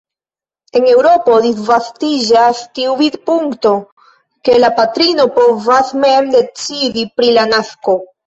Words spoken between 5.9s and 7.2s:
mem decidi